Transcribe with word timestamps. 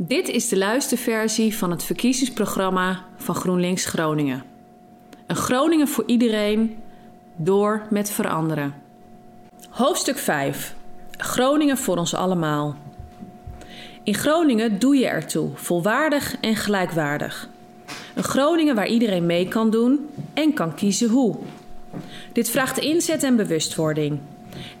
Dit 0.00 0.28
is 0.28 0.48
de 0.48 0.56
luisterversie 0.56 1.56
van 1.56 1.70
het 1.70 1.84
verkiezingsprogramma 1.84 3.04
van 3.16 3.34
GroenLinks 3.34 3.84
Groningen. 3.84 4.42
Een 5.26 5.36
Groningen 5.36 5.88
voor 5.88 6.04
iedereen, 6.06 6.76
door 7.36 7.82
met 7.90 8.10
veranderen. 8.10 8.74
Hoofdstuk 9.68 10.18
5. 10.18 10.74
Groningen 11.10 11.78
voor 11.78 11.96
ons 11.96 12.14
allemaal. 12.14 12.76
In 14.02 14.14
Groningen 14.14 14.78
doe 14.78 14.96
je 14.96 15.06
ertoe, 15.06 15.50
volwaardig 15.54 16.36
en 16.40 16.56
gelijkwaardig. 16.56 17.48
Een 18.14 18.24
Groningen 18.24 18.74
waar 18.74 18.88
iedereen 18.88 19.26
mee 19.26 19.48
kan 19.48 19.70
doen 19.70 20.08
en 20.34 20.52
kan 20.52 20.74
kiezen 20.74 21.08
hoe. 21.08 21.36
Dit 22.32 22.50
vraagt 22.50 22.78
inzet 22.78 23.22
en 23.22 23.36
bewustwording. 23.36 24.18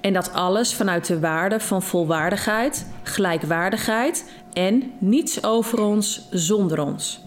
En 0.00 0.12
dat 0.12 0.32
alles 0.32 0.74
vanuit 0.74 1.06
de 1.06 1.20
waarde 1.20 1.60
van 1.60 1.82
volwaardigheid, 1.82 2.86
gelijkwaardigheid 3.02 4.24
en 4.58 4.92
niets 4.98 5.44
over 5.44 5.80
ons 5.80 6.28
zonder 6.30 6.80
ons. 6.80 7.20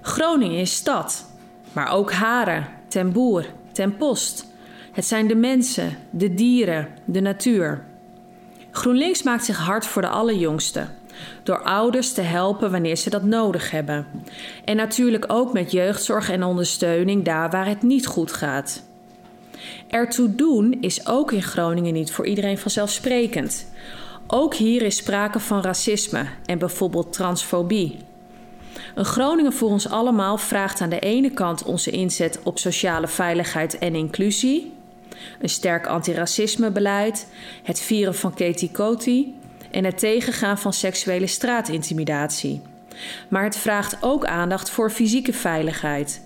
Groningen 0.00 0.58
is 0.58 0.74
stad, 0.74 1.26
maar 1.72 1.92
ook 1.92 2.12
Haren, 2.12 2.68
ten 2.88 3.12
Boer, 3.12 3.46
ten 3.72 3.96
Post. 3.96 4.46
Het 4.92 5.06
zijn 5.06 5.26
de 5.26 5.34
mensen, 5.34 5.96
de 6.10 6.34
dieren, 6.34 6.88
de 7.04 7.20
natuur. 7.20 7.84
GroenLinks 8.70 9.22
maakt 9.22 9.44
zich 9.44 9.58
hard 9.58 9.86
voor 9.86 10.02
de 10.02 10.08
allerjongsten. 10.08 10.88
Door 11.42 11.62
ouders 11.62 12.12
te 12.12 12.20
helpen 12.20 12.70
wanneer 12.70 12.96
ze 12.96 13.10
dat 13.10 13.22
nodig 13.22 13.70
hebben. 13.70 14.06
En 14.64 14.76
natuurlijk 14.76 15.24
ook 15.32 15.52
met 15.52 15.70
jeugdzorg 15.70 16.30
en 16.30 16.42
ondersteuning 16.42 17.24
daar 17.24 17.50
waar 17.50 17.66
het 17.66 17.82
niet 17.82 18.06
goed 18.06 18.32
gaat. 18.32 18.82
Ertoe 19.88 20.34
doen 20.34 20.78
is 20.80 21.06
ook 21.06 21.32
in 21.32 21.42
Groningen 21.42 21.92
niet 21.92 22.12
voor 22.12 22.26
iedereen 22.26 22.58
vanzelfsprekend. 22.58 23.66
Ook 24.32 24.54
hier 24.54 24.82
is 24.82 24.96
sprake 24.96 25.40
van 25.40 25.62
racisme 25.62 26.26
en 26.46 26.58
bijvoorbeeld 26.58 27.12
transfobie. 27.12 27.98
Een 28.94 29.04
Groningen 29.04 29.52
voor 29.52 29.70
ons 29.70 29.88
allemaal 29.88 30.38
vraagt 30.38 30.80
aan 30.80 30.90
de 30.90 30.98
ene 30.98 31.30
kant 31.30 31.62
onze 31.62 31.90
inzet 31.90 32.40
op 32.42 32.58
sociale 32.58 33.08
veiligheid 33.08 33.78
en 33.78 33.94
inclusie, 33.94 34.72
een 35.40 35.48
sterk 35.48 35.86
antiracismebeleid, 35.86 37.26
het 37.62 37.80
vieren 37.80 38.14
van 38.14 38.34
Katie 38.34 38.70
Coty 38.70 39.26
en 39.70 39.84
het 39.84 39.98
tegengaan 39.98 40.58
van 40.58 40.72
seksuele 40.72 41.26
straatintimidatie. 41.26 42.60
Maar 43.28 43.44
het 43.44 43.56
vraagt 43.56 43.96
ook 44.00 44.24
aandacht 44.24 44.70
voor 44.70 44.90
fysieke 44.90 45.32
veiligheid. 45.32 46.22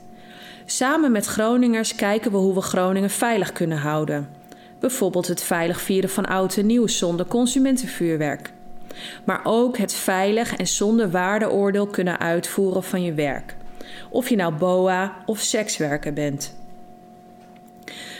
Samen 0.64 1.12
met 1.12 1.26
Groningers 1.26 1.94
kijken 1.94 2.30
we 2.30 2.36
hoe 2.36 2.54
we 2.54 2.60
Groningen 2.60 3.10
veilig 3.10 3.52
kunnen 3.52 3.78
houden. 3.78 4.28
Bijvoorbeeld 4.84 5.28
het 5.28 5.42
veilig 5.42 5.80
vieren 5.80 6.10
van 6.10 6.26
oud 6.26 6.56
en 6.56 6.66
nieuw 6.66 6.86
zonder 6.86 7.26
consumentenvuurwerk. 7.26 8.52
Maar 9.24 9.40
ook 9.44 9.78
het 9.78 9.94
veilig 9.94 10.56
en 10.56 10.66
zonder 10.66 11.10
waardeoordeel 11.10 11.86
kunnen 11.86 12.18
uitvoeren 12.18 12.82
van 12.82 13.02
je 13.02 13.12
werk. 13.12 13.56
Of 14.10 14.28
je 14.28 14.36
nou 14.36 14.54
BOA 14.54 15.16
of 15.26 15.38
sekswerker 15.38 16.12
bent. 16.12 16.56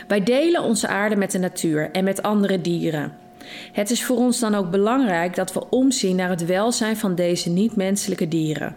Wij 0.09 0.23
delen 0.23 0.63
onze 0.63 0.89
aarde 0.89 1.17
met 1.17 1.31
de 1.31 1.39
natuur 1.39 1.91
en 1.91 2.05
met 2.05 2.23
andere 2.23 2.61
dieren. 2.61 3.13
Het 3.73 3.91
is 3.91 4.05
voor 4.05 4.17
ons 4.17 4.39
dan 4.39 4.55
ook 4.55 4.71
belangrijk 4.71 5.35
dat 5.35 5.53
we 5.53 5.71
omzien 5.71 6.17
naar 6.17 6.31
het 6.31 6.47
welzijn 6.47 6.97
van 6.97 7.15
deze 7.15 7.51
niet-menselijke 7.51 8.29
dieren. 8.29 8.77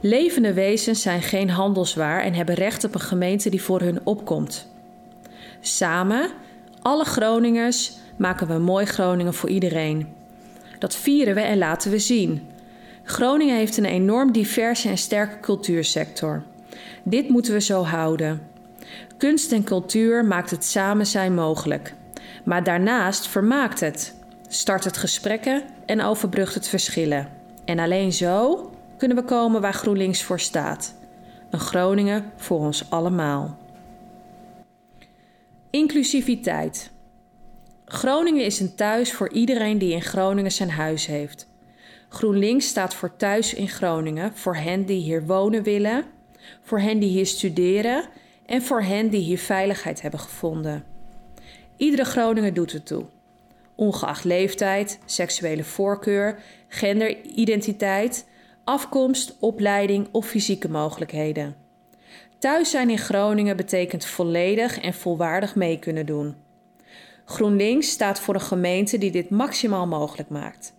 Levende 0.00 0.52
wezens 0.52 1.02
zijn 1.02 1.22
geen 1.22 1.50
handelswaar 1.50 2.22
en 2.22 2.34
hebben 2.34 2.54
recht 2.54 2.84
op 2.84 2.94
een 2.94 3.00
gemeente 3.00 3.50
die 3.50 3.62
voor 3.62 3.80
hun 3.80 4.00
opkomt. 4.04 4.68
Samen, 5.60 6.30
alle 6.82 7.04
Groningers, 7.04 7.92
maken 8.16 8.46
we 8.46 8.52
een 8.52 8.62
mooi 8.62 8.86
Groningen 8.86 9.34
voor 9.34 9.48
iedereen. 9.48 10.08
Dat 10.78 10.96
vieren 10.96 11.34
we 11.34 11.40
en 11.40 11.58
laten 11.58 11.90
we 11.90 11.98
zien. 11.98 12.48
Groningen 13.02 13.56
heeft 13.56 13.76
een 13.76 13.84
enorm 13.84 14.32
diverse 14.32 14.88
en 14.88 14.98
sterke 14.98 15.40
cultuursector. 15.40 16.42
Dit 17.02 17.28
moeten 17.28 17.52
we 17.52 17.60
zo 17.60 17.82
houden. 17.82 18.40
Kunst 19.16 19.52
en 19.52 19.64
cultuur 19.64 20.24
maakt 20.24 20.50
het 20.50 20.64
samen 20.64 21.06
zijn 21.06 21.34
mogelijk. 21.34 21.94
Maar 22.44 22.64
daarnaast 22.64 23.26
vermaakt 23.26 23.80
het, 23.80 24.14
start 24.48 24.84
het 24.84 24.96
gesprekken 24.96 25.62
en 25.86 26.02
overbrugt 26.02 26.54
het 26.54 26.68
verschillen. 26.68 27.28
En 27.64 27.78
alleen 27.78 28.12
zo 28.12 28.70
kunnen 28.96 29.16
we 29.16 29.22
komen 29.22 29.60
waar 29.60 29.74
GroenLinks 29.74 30.22
voor 30.22 30.40
staat. 30.40 30.94
Een 31.50 31.60
Groningen 31.60 32.24
voor 32.36 32.58
ons 32.58 32.90
allemaal. 32.90 33.56
Inclusiviteit. 35.70 36.90
Groningen 37.84 38.44
is 38.44 38.60
een 38.60 38.74
thuis 38.74 39.12
voor 39.12 39.32
iedereen 39.32 39.78
die 39.78 39.92
in 39.92 40.02
Groningen 40.02 40.52
zijn 40.52 40.70
huis 40.70 41.06
heeft. 41.06 41.48
GroenLinks 42.08 42.66
staat 42.66 42.94
voor 42.94 43.16
thuis 43.16 43.54
in 43.54 43.68
Groningen, 43.68 44.32
voor 44.34 44.56
hen 44.56 44.84
die 44.84 45.00
hier 45.00 45.26
wonen 45.26 45.62
willen, 45.62 46.04
voor 46.62 46.80
hen 46.80 46.98
die 46.98 47.08
hier 47.08 47.26
studeren 47.26 48.04
en 48.46 48.62
voor 48.62 48.82
hen 48.82 49.08
die 49.08 49.20
hier 49.20 49.38
veiligheid 49.38 50.02
hebben 50.02 50.20
gevonden. 50.20 50.84
Iedere 51.76 52.04
Groninger 52.04 52.54
doet 52.54 52.72
het 52.72 52.86
toe. 52.86 53.04
Ongeacht 53.74 54.24
leeftijd, 54.24 54.98
seksuele 55.04 55.64
voorkeur, 55.64 56.42
genderidentiteit, 56.68 58.26
afkomst, 58.64 59.36
opleiding 59.40 60.08
of 60.12 60.26
fysieke 60.26 60.70
mogelijkheden. 60.70 61.67
Thuis 62.38 62.70
zijn 62.70 62.90
in 62.90 62.98
Groningen 62.98 63.56
betekent 63.56 64.04
volledig 64.04 64.80
en 64.80 64.94
volwaardig 64.94 65.54
mee 65.54 65.78
kunnen 65.78 66.06
doen. 66.06 66.36
GroenLinks 67.24 67.90
staat 67.90 68.20
voor 68.20 68.34
een 68.34 68.40
gemeente 68.40 68.98
die 68.98 69.10
dit 69.10 69.30
maximaal 69.30 69.86
mogelijk 69.86 70.28
maakt. 70.28 70.74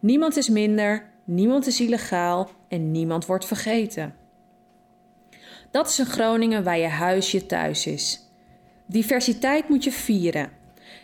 Niemand 0.00 0.36
is 0.36 0.48
minder, 0.48 1.10
niemand 1.24 1.66
is 1.66 1.80
illegaal 1.80 2.50
en 2.68 2.90
niemand 2.90 3.26
wordt 3.26 3.44
vergeten. 3.44 4.14
Dat 5.70 5.88
is 5.88 5.98
een 5.98 6.06
Groningen 6.06 6.64
waar 6.64 6.78
je 6.78 6.88
huis 6.88 7.30
je 7.30 7.46
thuis 7.46 7.86
is. 7.86 8.20
Diversiteit 8.86 9.68
moet 9.68 9.84
je 9.84 9.92
vieren. 9.92 10.50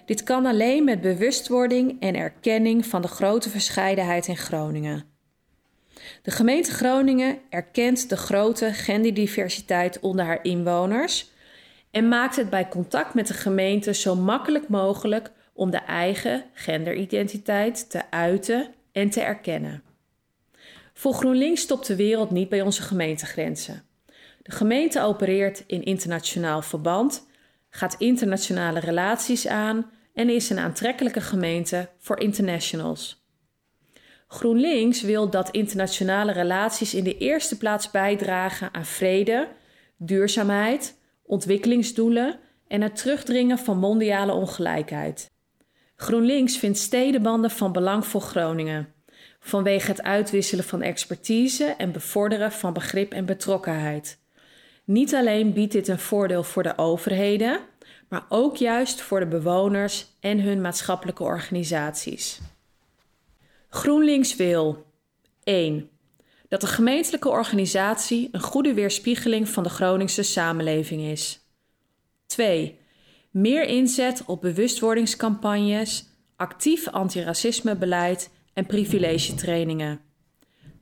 Dit 0.04 0.22
kan 0.22 0.46
alleen 0.46 0.84
met 0.84 1.00
bewustwording 1.00 2.00
en 2.00 2.14
erkenning 2.14 2.86
van 2.86 3.02
de 3.02 3.08
grote 3.08 3.50
verscheidenheid 3.50 4.26
in 4.26 4.36
Groningen. 4.36 5.04
De 6.22 6.30
gemeente 6.30 6.70
Groningen 6.70 7.38
erkent 7.50 8.08
de 8.08 8.16
grote 8.16 8.72
genderdiversiteit 8.72 10.00
onder 10.00 10.24
haar 10.24 10.44
inwoners 10.44 11.30
en 11.90 12.08
maakt 12.08 12.36
het 12.36 12.50
bij 12.50 12.68
contact 12.68 13.14
met 13.14 13.26
de 13.26 13.34
gemeente 13.34 13.94
zo 13.94 14.16
makkelijk 14.16 14.68
mogelijk 14.68 15.30
om 15.52 15.70
de 15.70 15.78
eigen 15.78 16.44
genderidentiteit 16.52 17.90
te 17.90 18.10
uiten 18.10 18.74
en 18.92 19.10
te 19.10 19.20
erkennen. 19.20 19.82
Voor 20.94 21.14
GroenLinks 21.14 21.60
stopt 21.60 21.86
de 21.86 21.96
wereld 21.96 22.30
niet 22.30 22.48
bij 22.48 22.62
onze 22.62 22.82
gemeentegrenzen. 22.82 23.82
De 24.42 24.52
gemeente 24.52 25.02
opereert 25.02 25.64
in 25.66 25.84
internationaal 25.84 26.62
verband, 26.62 27.26
gaat 27.70 27.94
internationale 27.98 28.80
relaties 28.80 29.46
aan 29.46 29.90
en 30.14 30.28
is 30.28 30.50
een 30.50 30.58
aantrekkelijke 30.58 31.20
gemeente 31.20 31.88
voor 31.98 32.20
internationals. 32.20 33.17
GroenLinks 34.28 35.02
wil 35.02 35.30
dat 35.30 35.50
internationale 35.50 36.32
relaties 36.32 36.94
in 36.94 37.04
de 37.04 37.18
eerste 37.18 37.56
plaats 37.56 37.90
bijdragen 37.90 38.74
aan 38.74 38.84
vrede, 38.84 39.48
duurzaamheid, 39.96 40.98
ontwikkelingsdoelen 41.22 42.38
en 42.66 42.80
het 42.82 42.96
terugdringen 42.96 43.58
van 43.58 43.78
mondiale 43.78 44.32
ongelijkheid. 44.32 45.30
GroenLinks 45.96 46.58
vindt 46.58 46.78
stedenbanden 46.78 47.50
van 47.50 47.72
belang 47.72 48.06
voor 48.06 48.20
Groningen, 48.20 48.92
vanwege 49.40 49.90
het 49.90 50.02
uitwisselen 50.02 50.64
van 50.64 50.82
expertise 50.82 51.64
en 51.64 51.92
bevorderen 51.92 52.52
van 52.52 52.72
begrip 52.72 53.12
en 53.12 53.24
betrokkenheid. 53.24 54.18
Niet 54.84 55.14
alleen 55.14 55.52
biedt 55.52 55.72
dit 55.72 55.88
een 55.88 55.98
voordeel 55.98 56.42
voor 56.42 56.62
de 56.62 56.78
overheden, 56.78 57.60
maar 58.08 58.26
ook 58.28 58.56
juist 58.56 59.00
voor 59.00 59.20
de 59.20 59.26
bewoners 59.26 60.06
en 60.20 60.40
hun 60.40 60.60
maatschappelijke 60.60 61.22
organisaties. 61.22 62.40
GroenLinks 63.68 64.36
wil 64.36 64.86
1. 65.44 65.90
Dat 66.48 66.60
de 66.60 66.66
gemeentelijke 66.66 67.28
organisatie 67.28 68.28
een 68.32 68.40
goede 68.40 68.74
weerspiegeling 68.74 69.48
van 69.48 69.62
de 69.62 69.68
Groningse 69.68 70.22
samenleving 70.22 71.02
is. 71.02 71.40
2. 72.26 72.78
Meer 73.30 73.64
inzet 73.64 74.22
op 74.26 74.40
bewustwordingscampagnes, 74.40 76.06
actief 76.36 76.88
antiracismebeleid 76.88 78.30
en 78.52 78.66
privilegetrainingen. 78.66 80.00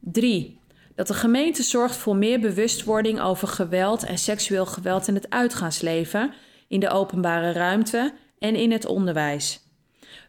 3. 0.00 0.60
Dat 0.94 1.06
de 1.06 1.14
gemeente 1.14 1.62
zorgt 1.62 1.96
voor 1.96 2.16
meer 2.16 2.40
bewustwording 2.40 3.20
over 3.20 3.48
geweld 3.48 4.04
en 4.04 4.18
seksueel 4.18 4.66
geweld 4.66 5.08
in 5.08 5.14
het 5.14 5.30
uitgaansleven, 5.30 6.32
in 6.68 6.80
de 6.80 6.88
openbare 6.88 7.52
ruimte 7.52 8.14
en 8.38 8.54
in 8.54 8.72
het 8.72 8.86
onderwijs. 8.86 9.65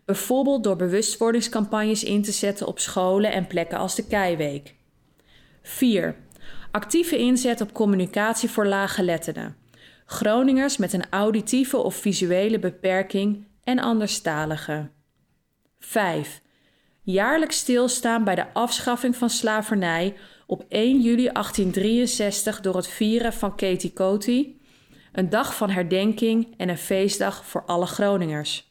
Bijvoorbeeld 0.08 0.64
door 0.64 0.76
bewustwordingscampagnes 0.76 2.04
in 2.04 2.22
te 2.22 2.32
zetten 2.32 2.68
op 2.68 2.80
scholen 2.80 3.32
en 3.32 3.48
plekken 3.48 3.78
als 3.78 3.96
de 3.96 4.08
Keiweek. 4.08 4.76
4. 5.62 6.16
Actieve 6.72 7.18
inzet 7.18 7.62
op 7.62 7.74
communicatie 7.74 8.50
voor 8.50 8.66
laaggeletterden. 8.66 9.56
Groningers 10.06 10.78
met 10.78 10.94
een 10.94 11.10
auditieve 11.10 11.78
of 11.78 11.96
visuele 11.96 12.60
beperking 12.60 13.48
en 13.64 13.80
anderstaligen. 13.80 14.92
5. 15.80 16.42
jaarlijks 17.02 17.58
stilstaan 17.58 18.24
bij 18.24 18.36
de 18.36 18.54
afschaffing 18.54 19.16
van 19.16 19.30
slavernij 19.30 20.16
op 20.46 20.66
1 20.70 21.02
juli 21.02 21.30
1863 21.32 22.62
door 22.62 22.76
het 22.76 22.88
vieren 22.88 23.34
van 23.34 23.56
Katie 23.56 23.94
Coty, 23.94 24.56
een 25.12 25.30
dag 25.30 25.56
van 25.56 25.70
herdenking 25.70 26.54
en 26.58 26.70
een 26.70 26.78
feestdag 26.78 27.46
voor 27.46 27.64
alle 27.66 27.86
Groningers. 27.86 28.68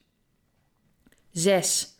6. 1.36 1.96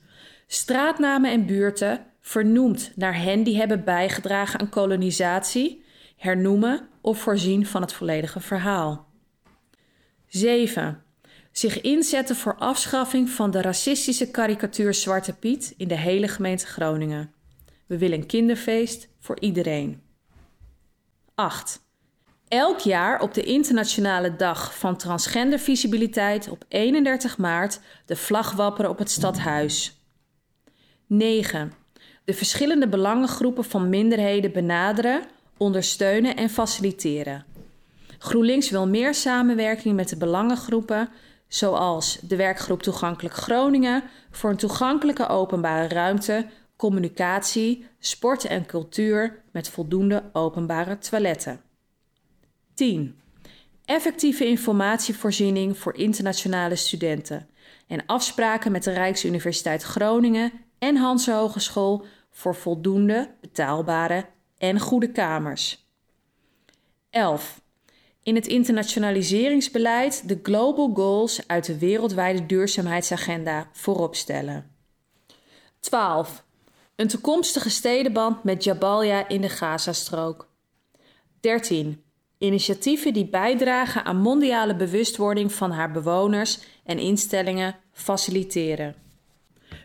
Straatnamen 0.46 1.30
en 1.30 1.46
buurten 1.46 2.06
vernoemd 2.20 2.92
naar 2.94 3.22
hen 3.22 3.42
die 3.42 3.56
hebben 3.56 3.84
bijgedragen 3.84 4.60
aan 4.60 4.68
kolonisatie, 4.68 5.84
hernoemen 6.16 6.88
of 7.00 7.20
voorzien 7.20 7.66
van 7.66 7.80
het 7.80 7.92
volledige 7.92 8.40
verhaal. 8.40 9.08
7. 10.26 11.02
Zich 11.52 11.80
inzetten 11.80 12.36
voor 12.36 12.56
afschaffing 12.56 13.30
van 13.30 13.50
de 13.50 13.60
racistische 13.60 14.30
karikatuur 14.30 14.94
Zwarte 14.94 15.32
Piet 15.32 15.74
in 15.76 15.88
de 15.88 15.98
hele 15.98 16.28
gemeente 16.28 16.66
Groningen. 16.66 17.32
We 17.86 17.98
willen 17.98 18.18
een 18.18 18.26
kinderfeest 18.26 19.08
voor 19.18 19.40
iedereen. 19.40 20.02
8. 21.34 21.85
Elk 22.48 22.78
jaar 22.78 23.20
op 23.20 23.34
de 23.34 23.42
Internationale 23.42 24.36
Dag 24.36 24.78
van 24.78 24.96
Transgendervisibiliteit 24.96 26.48
op 26.48 26.64
31 26.68 27.38
maart 27.38 27.80
de 28.04 28.16
vlag 28.16 28.52
wapperen 28.52 28.90
op 28.90 28.98
het 28.98 29.10
stadhuis. 29.10 30.00
9. 31.06 31.72
De 32.24 32.34
verschillende 32.34 32.88
belangengroepen 32.88 33.64
van 33.64 33.88
minderheden 33.88 34.52
benaderen, 34.52 35.22
ondersteunen 35.56 36.36
en 36.36 36.50
faciliteren. 36.50 37.44
GroenLinks 38.18 38.70
wil 38.70 38.86
meer 38.88 39.14
samenwerking 39.14 39.94
met 39.94 40.08
de 40.08 40.16
belangengroepen, 40.16 41.08
zoals 41.48 42.18
de 42.22 42.36
werkgroep 42.36 42.82
Toegankelijk 42.82 43.34
Groningen 43.34 44.02
voor 44.30 44.50
een 44.50 44.56
toegankelijke 44.56 45.28
openbare 45.28 45.88
ruimte, 45.88 46.46
communicatie, 46.76 47.86
sport 47.98 48.44
en 48.44 48.66
cultuur 48.66 49.42
met 49.52 49.68
voldoende 49.68 50.22
openbare 50.32 50.98
toiletten. 50.98 51.65
10. 52.76 53.20
Effectieve 53.84 54.46
informatievoorziening 54.46 55.78
voor 55.78 55.94
internationale 55.94 56.76
studenten 56.76 57.48
en 57.86 58.06
afspraken 58.06 58.72
met 58.72 58.84
de 58.84 58.92
Rijksuniversiteit 58.92 59.82
Groningen 59.82 60.52
en 60.78 60.96
Hanse 60.96 61.32
Hogeschool 61.32 62.04
voor 62.30 62.54
voldoende 62.54 63.34
betaalbare 63.40 64.26
en 64.58 64.80
goede 64.80 65.12
kamers. 65.12 65.86
11. 67.10 67.60
In 68.22 68.34
het 68.34 68.46
internationaliseringsbeleid 68.46 70.28
de 70.28 70.40
global 70.42 70.90
goals 70.94 71.48
uit 71.48 71.64
de 71.64 71.78
wereldwijde 71.78 72.46
duurzaamheidsagenda 72.46 73.68
voorop 73.72 74.14
stellen. 74.14 74.70
12. 75.80 76.44
Een 76.96 77.08
toekomstige 77.08 77.70
stedenband 77.70 78.44
met 78.44 78.64
Jabalia 78.64 79.28
in 79.28 79.40
de 79.40 79.48
Gazastrook. 79.48 80.48
13. 81.40 82.05
Initiatieven 82.38 83.12
die 83.12 83.26
bijdragen 83.26 84.04
aan 84.04 84.16
mondiale 84.16 84.76
bewustwording 84.76 85.52
van 85.52 85.70
haar 85.70 85.90
bewoners 85.90 86.58
en 86.84 86.98
instellingen 86.98 87.76
faciliteren. 87.92 88.94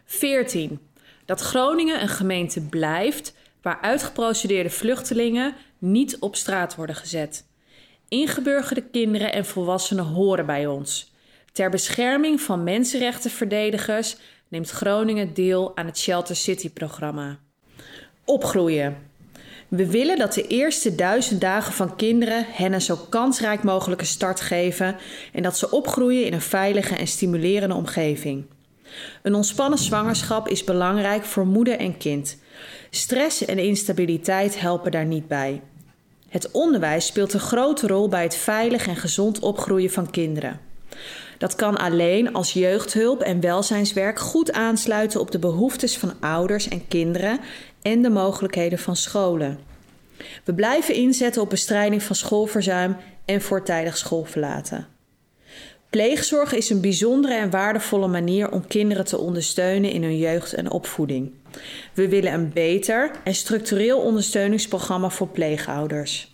14. 0.06 0.80
Dat 1.26 1.42
Groningen 1.42 2.02
een 2.02 2.08
gemeente 2.10 2.62
blijft 2.62 3.36
waar 3.62 3.82
uitgeprocedeerde 3.82 4.70
vluchtelingen 4.70 5.56
niet 5.78 6.20
op 6.20 6.36
straat 6.36 6.76
worden 6.76 6.96
gezet. 6.96 7.46
Ingeburgerde 8.08 8.82
kinderen 8.82 9.34
en 9.34 9.46
volwassenen 9.46 10.06
horen 10.06 10.46
bij 10.46 10.68
ons. 10.68 11.14
Ter 11.52 11.70
bescherming 11.70 12.42
van 12.42 12.64
mensenrechtenverdedigers 12.64 14.18
neemt 14.48 14.70
Groningen 14.70 15.34
deel 15.34 15.78
aan 15.78 15.86
het 15.86 15.98
Shelter 15.98 16.36
City-programma. 16.36 17.40
Opgroeien. 18.26 19.11
We 19.72 19.92
willen 19.92 20.18
dat 20.18 20.34
de 20.34 20.48
eerste 20.48 20.96
duizend 20.96 21.42
dagen 21.42 21.74
van 21.74 21.96
kinderen 21.96 22.46
hen 22.50 22.74
een 22.74 22.82
zo 22.82 22.96
kansrijk 23.10 23.64
mogelijke 23.64 24.06
start 24.06 24.42
geven 24.42 24.96
en 25.34 25.44
dat 25.44 25.58
ze 25.58 25.72
opgroeien 25.72 26.26
in 26.26 26.34
een 26.34 26.42
veilige 26.42 26.96
en 26.96 27.08
stimulerende 27.08 27.76
omgeving. 27.76 28.46
Een 29.22 29.36
ontspannen 29.36 29.80
zwangerschap 29.80 30.48
is 30.48 30.64
belangrijk 30.64 31.24
voor 31.24 31.46
moeder 31.46 31.78
en 31.78 31.98
kind. 31.98 32.38
Stress 32.90 33.46
en 33.46 33.60
instabiliteit 33.60 34.60
helpen 34.60 34.92
daar 34.92 35.06
niet 35.06 35.28
bij. 35.28 35.62
Het 36.30 36.52
onderwijs 36.52 37.06
speelt 37.06 37.34
een 37.34 37.40
grote 37.40 37.88
rol 37.88 38.08
bij 38.08 38.24
het 38.24 38.36
veilig 38.36 38.88
en 38.88 38.96
gezond 38.96 39.40
opgroeien 39.40 39.92
van 39.92 40.10
kinderen. 40.10 40.60
Dat 41.38 41.56
kan 41.56 41.78
alleen 41.78 42.34
als 42.34 42.54
jeugdhulp 42.54 43.22
en 43.22 43.40
welzijnswerk 43.40 44.20
goed 44.20 44.52
aansluiten 44.52 45.20
op 45.20 45.32
de 45.32 45.40
behoeftes 45.40 45.98
van 45.98 46.14
ouders 46.20 46.68
en 46.68 46.88
kinderen 46.88 47.40
en 47.82 48.02
de 48.02 48.10
mogelijkheden 48.10 48.80
van 48.80 48.96
scholen. 48.96 49.60
We 50.44 50.54
blijven 50.54 50.96
inzetten 50.96 51.42
op 51.42 51.50
bestrijding 51.50 52.04
van 52.04 52.16
schoolverzuim 52.16 52.96
en 53.26 53.42
voortijdig 53.42 53.98
schoolverlaten. 53.98 54.88
Pleegzorg 55.90 56.54
is 56.54 56.70
een 56.70 56.82
bijzondere 56.82 57.34
en 57.34 57.50
waardevolle 57.50 58.08
manier 58.08 58.52
om 58.52 58.68
kinderen 58.68 59.06
te 59.06 59.18
ondersteunen 59.18 59.92
in 59.92 60.04
hun 60.04 60.18
jeugd 60.18 60.54
en 60.54 60.72
opvoeding. 60.72 61.32
We 61.94 62.08
willen 62.08 62.34
een 62.34 62.54
beter 62.54 63.12
en 63.24 63.36
structureel 63.36 64.00
ondersteuningsprogramma 64.00 65.10
voor 65.10 65.28
pleegouders. 65.28 66.32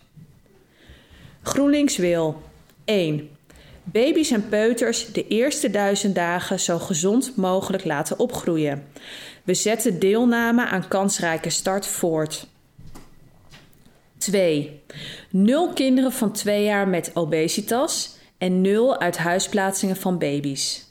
GroenLinks 1.42 1.98
wil 1.98 2.42
1. 2.86 3.30
Baby's 3.84 4.32
en 4.32 4.50
peuters 4.50 5.12
de 5.12 5.28
eerste 5.28 5.70
duizend 5.70 6.16
dagen 6.16 6.60
zo 6.60 6.80
gezond 6.80 7.36
mogelijk 7.36 7.86
laten 7.86 8.20
opgroeien. 8.20 8.88
We 9.48 9.54
zetten 9.54 10.00
deelname 10.00 10.66
aan 10.66 10.88
kansrijke 10.88 11.50
start 11.50 11.88
voort. 11.88 12.48
2. 14.18 14.82
Nul 15.30 15.74
kinderen 15.74 16.12
van 16.12 16.32
2 16.32 16.64
jaar 16.64 16.88
met 16.88 17.12
obesitas 17.14 18.18
en 18.38 18.62
nul 18.62 19.00
uit 19.00 19.18
huisplaatsingen 19.18 19.96
van 19.96 20.18
baby's. 20.18 20.86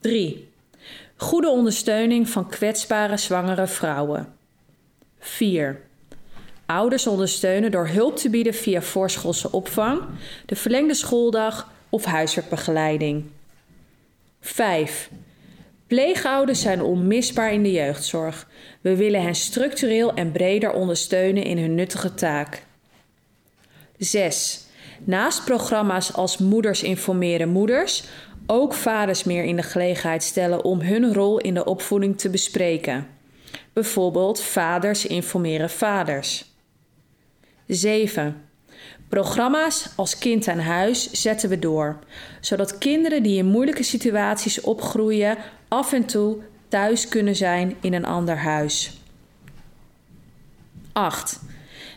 3. 0.00 0.48
Goede 1.16 1.48
ondersteuning 1.48 2.28
van 2.28 2.48
kwetsbare 2.48 3.16
zwangere 3.16 3.66
vrouwen. 3.66 4.34
4. 5.18 5.80
Ouders 6.66 7.06
ondersteunen 7.06 7.70
door 7.70 7.88
hulp 7.88 8.16
te 8.16 8.30
bieden 8.30 8.54
via 8.54 8.82
voorschoolse 8.82 9.52
opvang, 9.52 10.02
de 10.46 10.56
verlengde 10.56 10.94
schooldag 10.94 11.72
of 11.88 12.04
huiswerkbegeleiding. 12.04 13.24
5. 14.40 15.10
Pleegouders 15.90 16.60
zijn 16.60 16.82
onmisbaar 16.82 17.52
in 17.52 17.62
de 17.62 17.72
jeugdzorg. 17.72 18.48
We 18.80 18.96
willen 18.96 19.22
hen 19.22 19.34
structureel 19.34 20.14
en 20.14 20.32
breder 20.32 20.72
ondersteunen 20.72 21.42
in 21.42 21.58
hun 21.58 21.74
nuttige 21.74 22.14
taak. 22.14 22.64
6. 23.98 24.66
Naast 25.04 25.44
programma's 25.44 26.12
als 26.12 26.38
Moeders 26.38 26.82
informeren 26.82 27.48
moeders, 27.48 28.04
ook 28.46 28.74
vaders 28.74 29.24
meer 29.24 29.44
in 29.44 29.56
de 29.56 29.62
gelegenheid 29.62 30.22
stellen 30.22 30.64
om 30.64 30.80
hun 30.80 31.14
rol 31.14 31.38
in 31.38 31.54
de 31.54 31.64
opvoeding 31.64 32.18
te 32.18 32.30
bespreken. 32.30 33.06
Bijvoorbeeld 33.72 34.40
Vaders 34.40 35.06
informeren 35.06 35.70
vaders. 35.70 36.54
7. 37.66 38.49
Programma's 39.10 39.88
als 39.96 40.18
Kind 40.18 40.48
aan 40.48 40.58
Huis 40.58 41.10
zetten 41.10 41.48
we 41.48 41.58
door, 41.58 41.98
zodat 42.40 42.78
kinderen 42.78 43.22
die 43.22 43.38
in 43.38 43.46
moeilijke 43.46 43.82
situaties 43.82 44.60
opgroeien 44.60 45.36
af 45.68 45.92
en 45.92 46.04
toe 46.04 46.38
thuis 46.68 47.08
kunnen 47.08 47.36
zijn 47.36 47.76
in 47.80 47.94
een 47.94 48.04
ander 48.04 48.36
huis. 48.36 49.00
8. 50.92 51.40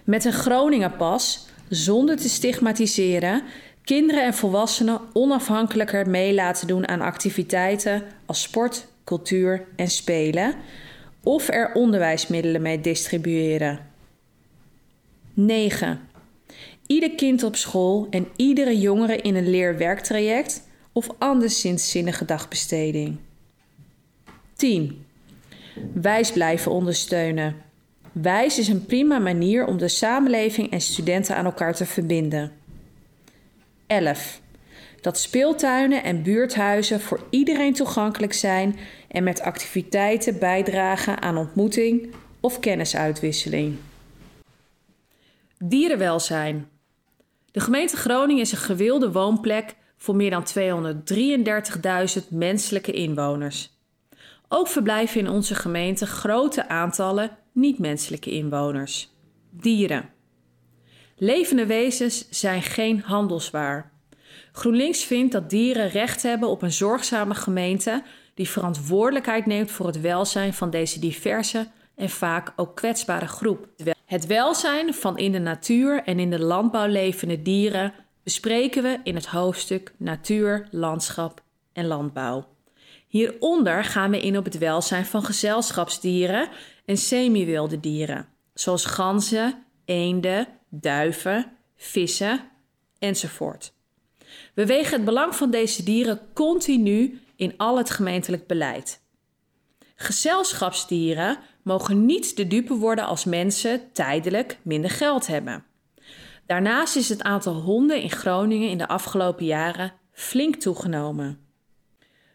Met 0.04 0.26
een 0.26 0.34
Groningenpas 0.34 1.48
zonder 1.70 2.18
te 2.18 2.30
stigmatiseren, 2.30 3.44
kinderen 3.84 4.24
en 4.24 4.34
volwassenen 4.34 5.00
onafhankelijker 5.14 6.10
mee 6.10 6.34
laten 6.34 6.68
doen 6.68 6.88
aan 6.88 7.02
activiteiten 7.02 8.04
als 8.26 8.42
sport, 8.42 8.88
cultuur 9.04 9.66
en 9.76 9.90
spelen, 9.90 10.54
of 11.24 11.50
er 11.50 11.72
onderwijsmiddelen 11.74 12.62
mee 12.62 12.82
distribueren. 12.82 13.80
9. 15.34 16.12
Ieder 16.94 17.12
kind 17.12 17.44
op 17.44 17.56
school 17.56 18.08
en 18.10 18.28
iedere 18.36 18.80
jongere 18.80 19.16
in 19.16 19.36
een 19.36 19.50
leer-werktraject 19.50 20.68
of 20.92 21.10
anderszins 21.18 21.92
zinnige 21.92 22.26
dagbesteding. 22.26 23.18
10. 24.56 25.06
Wijs 25.94 26.32
blijven 26.32 26.72
ondersteunen. 26.72 27.56
Wijs 28.12 28.60
is 28.60 28.68
een 28.68 28.86
prima 28.86 29.20
manier 29.20 29.66
om 29.66 29.78
de 29.78 29.88
samenleving 29.88 30.72
en 30.72 30.82
studenten 30.82 31.36
aan 31.36 31.46
elkaar 31.46 31.76
te 31.76 31.86
verbinden. 31.86 32.52
11. 33.88 34.42
Dat 35.02 35.18
speeltuinen 35.18 36.04
en 36.04 36.24
buurthuizen 36.24 37.02
voor 37.02 37.28
iedereen 37.30 37.74
toegankelijk 37.74 38.34
zijn 38.34 38.76
en 39.08 39.24
met 39.24 39.42
activiteiten 39.42 40.40
bijdragen 40.40 41.22
aan 41.22 41.38
ontmoeting 41.38 42.14
of 42.40 42.60
kennisuitwisseling. 42.60 43.76
Dierenwelzijn. 45.58 46.72
De 47.54 47.60
gemeente 47.60 47.98
Groningen 47.98 48.42
is 48.42 48.52
een 48.52 48.58
gewilde 48.58 49.12
woonplek 49.12 49.76
voor 49.98 50.16
meer 50.16 50.30
dan 50.30 50.46
233.000 52.24 52.28
menselijke 52.30 52.92
inwoners. 52.92 53.70
Ook 54.48 54.68
verblijven 54.68 55.20
in 55.20 55.30
onze 55.30 55.56
gemeente 55.56 56.06
grote 56.06 56.68
aantallen 56.68 57.38
niet-menselijke 57.52 58.32
inwoners. 58.32 59.10
Dieren. 59.50 60.10
Levende 61.16 61.66
wezens 61.66 62.30
zijn 62.30 62.62
geen 62.62 63.02
handelswaar. 63.02 63.92
GroenLinks 64.52 65.04
vindt 65.04 65.32
dat 65.32 65.50
dieren 65.50 65.90
recht 65.90 66.22
hebben 66.24 66.50
op 66.50 66.62
een 66.62 66.72
zorgzame 66.72 67.36
gemeente 67.36 68.04
die 68.34 68.50
verantwoordelijkheid 68.50 69.46
neemt 69.46 69.72
voor 69.72 69.86
het 69.86 70.02
welzijn 70.02 70.54
van 70.54 70.70
deze 70.70 71.00
diverse 71.00 71.68
en 71.96 72.10
vaak 72.10 72.54
ook 72.56 72.76
kwetsbare 72.76 73.28
groep. 73.28 73.68
Het 74.14 74.26
welzijn 74.26 74.94
van 74.94 75.18
in 75.18 75.32
de 75.32 75.40
natuur 75.40 76.04
en 76.04 76.20
in 76.20 76.30
de 76.30 76.40
landbouw 76.40 76.88
levende 76.88 77.42
dieren 77.42 77.94
bespreken 78.24 78.84
we 78.84 79.00
in 79.04 79.16
het 79.16 79.26
hoofdstuk 79.26 79.94
Natuur, 79.98 80.68
Landschap 80.72 81.44
en 81.72 81.86
Landbouw. 81.86 82.48
Hieronder 83.08 83.84
gaan 83.84 84.12
we 84.12 84.22
in 84.22 84.38
op 84.38 84.44
het 84.44 84.58
welzijn 84.58 85.06
van 85.06 85.24
gezelschapsdieren 85.24 86.50
en 86.86 86.98
semi-wilde 86.98 87.80
dieren, 87.80 88.28
zoals 88.54 88.86
ganzen, 88.86 89.64
eenden, 89.86 90.48
duiven, 90.70 91.52
vissen 91.76 92.40
enzovoort. 93.00 93.74
We 94.54 94.66
wegen 94.66 94.94
het 94.94 95.06
belang 95.06 95.36
van 95.36 95.52
deze 95.52 95.84
dieren 95.84 96.20
continu 96.34 97.22
in 97.36 97.54
al 97.58 97.78
het 97.78 97.90
gemeentelijk 97.90 98.48
beleid. 98.48 99.02
Gezelschapsdieren 99.96 101.38
mogen 101.64 102.06
niet 102.06 102.36
de 102.36 102.48
dupe 102.48 102.74
worden 102.74 103.06
als 103.06 103.26
mensen 103.26 103.92
tijdelijk 103.92 104.60
minder 104.62 104.90
geld 104.90 105.28
hebben. 105.28 105.66
Daarnaast 106.46 106.96
is 106.96 107.10
het 107.10 107.24
aantal 107.24 107.54
honden 107.54 108.02
in 108.02 108.12
Groningen 108.12 108.70
in 108.70 108.78
de 108.78 108.88
afgelopen 108.88 109.46
jaren 109.46 109.94
flink 110.12 110.56
toegenomen. 110.56 111.40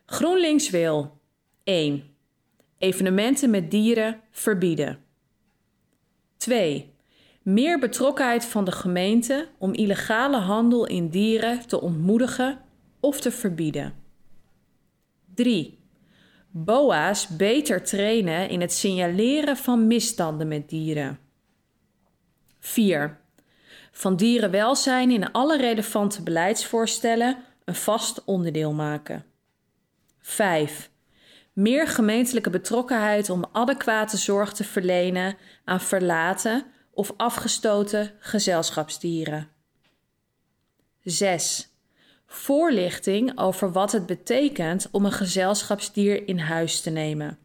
GroenLinks 0.06 0.70
wil 0.70 1.20
1. 1.64 2.04
Evenementen 2.78 3.50
met 3.50 3.70
dieren 3.70 4.20
verbieden. 4.30 4.98
2. 6.36 6.94
Meer 7.42 7.78
betrokkenheid 7.78 8.44
van 8.44 8.64
de 8.64 8.72
gemeente 8.72 9.48
om 9.58 9.74
illegale 9.74 10.36
handel 10.36 10.86
in 10.86 11.08
dieren 11.08 11.66
te 11.66 11.80
ontmoedigen 11.80 12.60
of 13.00 13.20
te 13.20 13.30
verbieden. 13.30 13.94
3. 15.34 15.77
BOA's 16.64 17.28
beter 17.28 17.82
trainen 17.82 18.48
in 18.48 18.60
het 18.60 18.72
signaleren 18.72 19.56
van 19.56 19.86
misstanden 19.86 20.48
met 20.48 20.68
dieren. 20.68 21.18
4. 22.60 23.20
Van 23.92 24.16
dierenwelzijn 24.16 25.10
in 25.10 25.32
alle 25.32 25.56
relevante 25.56 26.22
beleidsvoorstellen 26.22 27.44
een 27.64 27.74
vast 27.74 28.24
onderdeel 28.24 28.72
maken. 28.72 29.24
5. 30.20 30.90
Meer 31.52 31.86
gemeentelijke 31.86 32.50
betrokkenheid 32.50 33.30
om 33.30 33.44
adequate 33.52 34.16
zorg 34.16 34.52
te 34.52 34.64
verlenen 34.64 35.36
aan 35.64 35.80
verlaten 35.80 36.66
of 36.90 37.12
afgestoten 37.16 38.12
gezelschapsdieren. 38.18 39.48
6. 41.02 41.77
Voorlichting 42.30 43.38
over 43.38 43.72
wat 43.72 43.92
het 43.92 44.06
betekent 44.06 44.88
om 44.90 45.04
een 45.04 45.12
gezelschapsdier 45.12 46.28
in 46.28 46.38
huis 46.38 46.80
te 46.80 46.90
nemen. 46.90 47.38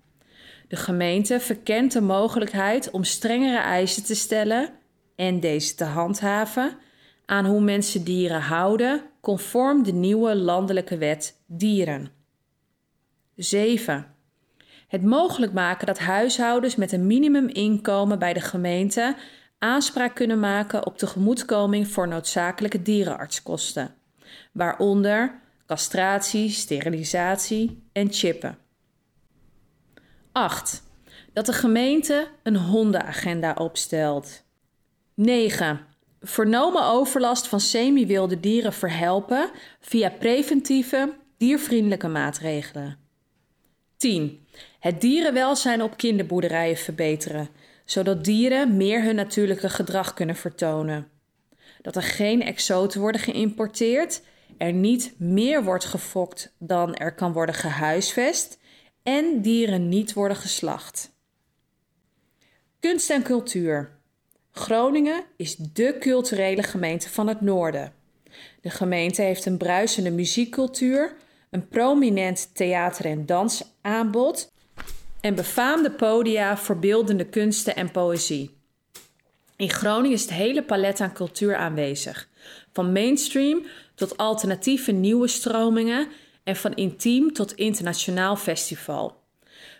De 0.67 0.75
gemeente 0.75 1.39
verkent 1.39 1.91
de 1.91 2.01
mogelijkheid 2.01 2.91
om 2.91 3.03
strengere 3.03 3.57
eisen 3.57 4.03
te 4.03 4.15
stellen 4.15 4.69
en 5.15 5.39
deze 5.39 5.75
te 5.75 5.83
handhaven 5.83 6.77
aan 7.25 7.45
hoe 7.45 7.61
mensen 7.61 8.03
dieren 8.03 8.41
houden, 8.41 9.01
conform 9.21 9.83
de 9.83 9.93
nieuwe 9.93 10.35
landelijke 10.35 10.97
wet 10.97 11.39
dieren. 11.45 12.11
7. 13.35 14.05
Het 14.87 15.03
mogelijk 15.03 15.53
maken 15.53 15.87
dat 15.87 15.99
huishoudens 15.99 16.75
met 16.75 16.91
een 16.91 17.07
minimuminkomen 17.07 18.19
bij 18.19 18.33
de 18.33 18.41
gemeente 18.41 19.15
aanspraak 19.59 20.15
kunnen 20.15 20.39
maken 20.39 20.85
op 20.85 20.97
tegemoetkoming 20.97 21.87
voor 21.87 22.07
noodzakelijke 22.07 22.81
dierenartskosten, 22.81 23.95
waaronder 24.53 25.41
castratie, 25.65 26.49
sterilisatie 26.49 27.83
en 27.91 28.11
chippen. 28.11 28.57
8. 30.31 30.83
Dat 31.33 31.45
de 31.45 31.53
gemeente 31.53 32.27
een 32.43 32.55
hondenagenda 32.57 33.53
opstelt. 33.53 34.43
9. 35.13 35.85
Vernomen 36.21 36.83
overlast 36.83 37.47
van 37.47 37.59
semi-wilde 37.59 38.39
dieren 38.39 38.73
verhelpen 38.73 39.49
via 39.79 40.09
preventieve, 40.09 41.13
diervriendelijke 41.37 42.07
maatregelen. 42.07 42.97
10. 43.97 44.47
Het 44.79 45.01
dierenwelzijn 45.01 45.81
op 45.81 45.97
kinderboerderijen 45.97 46.77
verbeteren, 46.77 47.49
zodat 47.85 48.23
dieren 48.23 48.77
meer 48.77 49.03
hun 49.03 49.15
natuurlijke 49.15 49.69
gedrag 49.69 50.13
kunnen 50.13 50.35
vertonen. 50.35 51.07
Dat 51.81 51.95
er 51.95 52.03
geen 52.03 52.41
exoten 52.41 53.01
worden 53.01 53.21
geïmporteerd, 53.21 54.21
er 54.57 54.73
niet 54.73 55.13
meer 55.17 55.63
wordt 55.63 55.85
gefokt 55.85 56.53
dan 56.57 56.95
er 56.95 57.13
kan 57.13 57.33
worden 57.33 57.55
gehuisvest 57.55 58.59
en 59.03 59.41
dieren 59.41 59.89
niet 59.89 60.13
worden 60.13 60.37
geslacht. 60.37 61.11
Kunst 62.79 63.09
en 63.09 63.23
cultuur. 63.23 63.91
Groningen 64.51 65.23
is 65.37 65.55
dé 65.55 65.97
culturele 65.97 66.63
gemeente 66.63 67.09
van 67.09 67.27
het 67.27 67.41
Noorden. 67.41 67.93
De 68.61 68.69
gemeente 68.69 69.21
heeft 69.21 69.45
een 69.45 69.57
bruisende 69.57 70.11
muziekcultuur, 70.11 71.15
een 71.49 71.67
prominent 71.67 72.55
theater- 72.55 73.05
en 73.05 73.25
dansaanbod 73.25 74.51
en 75.21 75.35
befaamde 75.35 75.91
podia 75.91 76.57
voor 76.57 76.79
beeldende 76.79 77.25
kunsten 77.25 77.75
en 77.75 77.91
poëzie. 77.91 78.57
In 79.55 79.69
Groningen 79.69 80.17
is 80.17 80.21
het 80.21 80.31
hele 80.31 80.63
palet 80.63 80.99
aan 80.99 81.13
cultuur 81.13 81.55
aanwezig, 81.55 82.29
van 82.71 82.91
mainstream 82.91 83.65
tot 83.95 84.17
alternatieve 84.17 84.91
nieuwe 84.91 85.27
stromingen 85.27 86.07
en 86.43 86.55
van 86.55 86.73
intiem 86.73 87.33
tot 87.33 87.53
internationaal 87.53 88.35
festival. 88.35 89.21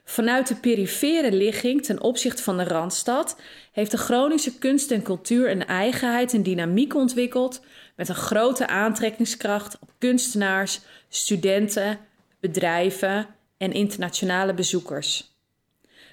Vanuit 0.06 0.48
de 0.48 0.56
perifere 0.56 1.32
ligging 1.32 1.84
ten 1.84 2.02
opzichte 2.02 2.44
van 2.44 2.58
de 2.58 2.64
Randstad 2.64 3.42
heeft 3.72 3.92
de 3.92 3.98
Groningse 3.98 4.58
kunst 4.58 4.92
en 4.92 5.02
cultuur 5.02 5.50
een 5.50 5.66
eigenheid 5.66 6.34
en 6.34 6.44
dynamiek 6.44 6.96
ontwikkeld 6.96 7.62
met 7.96 8.10
een 8.10 8.16
grote 8.16 8.68
aantrekkingskracht 8.68 9.78
op 9.80 9.90
kunstenaars, 9.98 10.80
studenten, 11.10 12.00
bedrijven 12.40 13.28
en 13.58 13.72
internationale 13.72 14.54
bezoekers. 14.54 15.32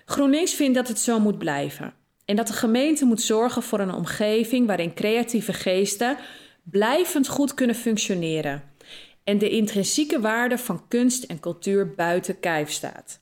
GroenLinks 0.05 0.55
vindt 0.55 0.75
dat 0.75 0.89
het 0.89 0.99
zo 0.99 1.21
moet 1.21 1.39
blijven 1.39 1.95
en 2.25 2.37
dat 2.37 2.47
de 2.47 2.53
gemeente 2.53 3.05
moet 3.05 3.23
zorgen 3.23 3.63
voor 3.63 3.81
een 3.81 3.95
omgeving 3.95 4.67
waarin 4.67 4.95
creatieve 4.95 5.53
geesten 5.53 6.17
blijvend 6.63 7.29
goed 7.29 7.55
kunnen 7.55 7.77
functioneren 7.77 8.63
en 9.25 9.39
de 9.39 9.51
intrinsieke 9.51 10.21
waarde 10.21 10.59
van 10.59 10.89
kunst 10.89 11.25
en 11.25 11.41
cultuur 11.41 11.95
buiten 11.95 12.41
kijf 12.41 12.71
staat. 12.71 13.21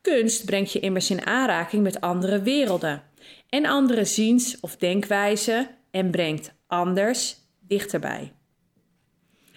Kunst 0.00 0.44
brengt 0.44 0.72
je 0.72 0.80
immers 0.80 1.10
in 1.10 1.26
aanraking 1.26 1.82
met 1.82 2.00
andere 2.00 2.42
werelden 2.42 3.02
en 3.48 3.66
andere 3.66 4.04
ziens- 4.04 4.60
of 4.60 4.76
denkwijzen 4.76 5.68
en 5.90 6.10
brengt 6.10 6.52
anders 6.66 7.36
dichterbij. 7.60 8.32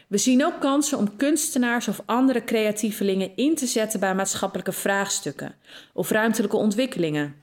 We 0.08 0.18
zien 0.18 0.46
ook 0.46 0.60
kansen 0.60 0.98
om 0.98 1.18
kunstenaars 1.18 1.88
of 1.88 2.02
andere 2.06 2.44
creatievelingen 2.44 3.36
in 3.36 3.56
te 3.56 3.66
zetten 3.66 4.00
bij 4.00 4.16
maatschappelijke 4.16 4.72
vraagstukken 4.72 5.56
of 5.94 6.10
ruimtelijke 6.10 6.58
ontwikkelingen. 6.58 7.36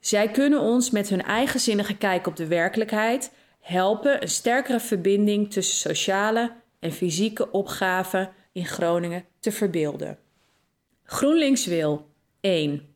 Zij 0.00 0.28
kunnen 0.30 0.60
ons 0.60 0.90
met 0.90 1.08
hun 1.08 1.22
eigenzinnige 1.22 1.96
kijk 1.96 2.26
op 2.26 2.36
de 2.36 2.46
werkelijkheid 2.46 3.32
helpen 3.62 4.22
een 4.22 4.28
sterkere 4.28 4.80
verbinding 4.80 5.50
tussen 5.50 5.76
sociale 5.76 6.52
en 6.80 6.92
fysieke 6.92 7.50
opgaven 7.50 8.30
in 8.52 8.66
Groningen 8.66 9.24
te 9.40 9.52
verbeelden. 9.52 10.18
GroenLinks 11.04 11.66
wil 11.66 12.10
1. 12.40 12.94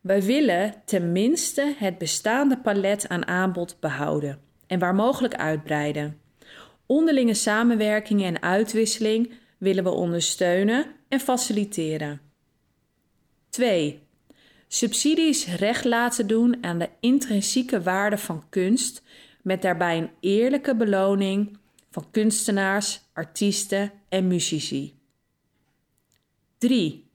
Wij 0.00 0.22
willen 0.22 0.74
tenminste 0.84 1.74
het 1.76 1.98
bestaande 1.98 2.58
palet 2.58 3.08
aan 3.08 3.26
aanbod 3.26 3.76
behouden 3.80 4.40
en 4.66 4.78
waar 4.78 4.94
mogelijk 4.94 5.34
uitbreiden. 5.34 6.20
Onderlinge 6.86 7.34
samenwerking 7.34 8.22
en 8.24 8.42
uitwisseling 8.42 9.32
willen 9.58 9.84
we 9.84 9.90
ondersteunen 9.90 10.86
en 11.08 11.20
faciliteren. 11.20 12.20
2. 13.48 14.02
Subsidies 14.68 15.46
recht 15.46 15.84
laten 15.84 16.26
doen 16.26 16.58
aan 16.60 16.78
de 16.78 16.88
intrinsieke 17.00 17.82
waarde 17.82 18.18
van 18.18 18.44
kunst, 18.48 19.02
met 19.48 19.62
daarbij 19.62 19.98
een 19.98 20.10
eerlijke 20.20 20.76
beloning 20.76 21.58
van 21.90 22.10
kunstenaars, 22.10 23.00
artiesten 23.12 23.92
en 24.08 24.26
muzici. 24.26 24.98
3. 26.58 27.10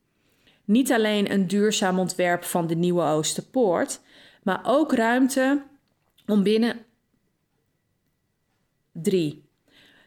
Niet 0.65 0.91
alleen 0.91 1.31
een 1.31 1.47
duurzaam 1.47 1.99
ontwerp 1.99 2.43
van 2.43 2.67
de 2.67 2.75
Nieuwe 2.75 3.03
Oosterpoort, 3.03 3.99
maar 4.43 4.61
ook 4.63 4.93
ruimte 4.93 5.63
om 6.25 6.43
binnen 6.43 6.85
3. 8.91 9.45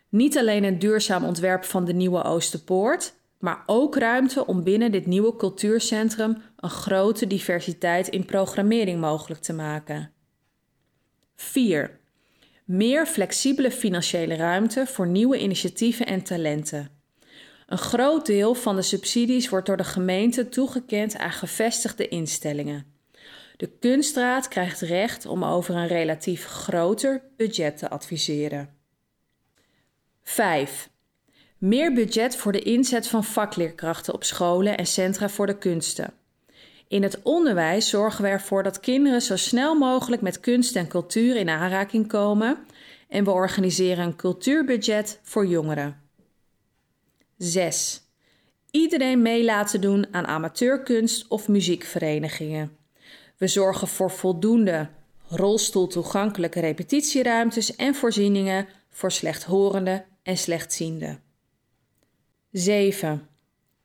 Niet 0.09 0.39
alleen 0.39 0.65
een 0.65 0.79
duurzaam 0.79 1.25
ontwerp 1.25 1.65
van 1.65 1.85
de 1.85 1.93
Nieuwe 1.93 2.23
Oosterpoort, 2.23 3.15
maar 3.39 3.63
ook 3.67 3.97
ruimte 3.97 4.47
om 4.47 4.63
binnen 4.63 4.93
dit 4.93 5.07
nieuwe 5.07 5.37
cultuurcentrum 5.37 6.43
een 6.57 6.71
grote 6.71 7.27
diversiteit 7.27 8.09
in 8.09 8.25
programmering 8.25 9.01
mogelijk 9.01 9.41
te 9.41 9.53
maken. 9.53 10.13
4. 11.35 12.05
Meer 12.67 13.07
flexibele 13.07 13.71
financiële 13.71 14.35
ruimte 14.37 14.87
voor 14.87 15.07
nieuwe 15.07 15.39
initiatieven 15.39 16.07
en 16.07 16.23
talenten. 16.23 16.91
Een 17.67 17.79
groot 17.79 18.27
deel 18.27 18.55
van 18.55 18.77
de 18.77 18.83
subsidies 18.83 19.49
wordt 19.49 19.67
door 19.67 19.77
de 19.77 19.85
gemeente 19.85 20.49
toegekend 20.49 21.17
aan 21.17 21.33
gevestigde 21.33 22.09
instellingen. 22.09 22.95
De 23.57 23.71
kunstraad 23.81 24.49
krijgt 24.49 24.81
recht 24.81 25.27
om 25.27 25.45
over 25.45 25.75
een 25.75 25.87
relatief 25.87 26.45
groter 26.45 27.23
budget 27.37 27.79
te 27.79 27.91
adviseren. 27.91 28.69
5. 30.23 30.91
Meer 31.59 31.93
budget 31.93 32.37
voor 32.37 32.53
de 32.53 32.63
inzet 32.63 33.09
van 33.09 33.25
vakleerkrachten 33.25 34.15
op 34.15 34.25
scholen 34.25 34.77
en 34.77 34.87
centra 34.87 35.29
voor 35.29 35.47
de 35.47 35.59
kunsten. 35.59 36.13
In 36.89 37.03
het 37.03 37.23
onderwijs 37.23 37.89
zorgen 37.89 38.25
we 38.25 38.31
ervoor 38.31 38.63
dat 38.63 38.81
kinderen 38.81 39.23
zo 39.23 39.37
snel 39.37 39.75
mogelijk 39.75 40.23
met 40.23 40.41
kunst 40.41 40.77
en 40.77 40.89
cultuur 40.89 41.37
in 41.37 41.49
aanraking 41.49 42.09
komen 42.09 42.59
en 43.09 43.25
we 43.25 43.31
organiseren 43.31 44.05
een 44.05 44.17
cultuurbudget 44.17 45.21
voor 45.23 45.47
jongeren. 45.47 46.01
6. 47.37 48.03
Iedereen 48.71 49.23
mee 49.23 49.45
laten 49.45 49.81
doen 49.81 50.07
aan 50.11 50.27
amateurkunst 50.27 51.29
of 51.29 51.49
muziekverenigingen. 51.49 52.77
We 53.37 53.47
zorgen 53.47 53.89
voor 53.89 54.11
voldoende 54.11 54.89
rolstoeltoegankelijke 55.29 56.61
repetitieruimtes 56.61 57.77
en 57.77 57.95
voorzieningen 57.95 58.67
voor 58.91 59.13
slechthorenden 59.13 60.05
en 60.23 60.37
slechtzienden. 60.37 61.21
7. 62.51 63.29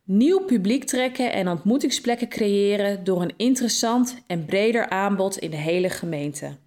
Nieuw 0.03 0.45
publiek 0.45 0.83
trekken 0.83 1.33
en 1.33 1.47
ontmoetingsplekken 1.47 2.29
creëren 2.29 3.03
door 3.03 3.21
een 3.21 3.33
interessant 3.37 4.23
en 4.27 4.45
breder 4.45 4.89
aanbod 4.89 5.37
in 5.37 5.49
de 5.49 5.57
hele 5.57 5.89
gemeente. 5.89 6.57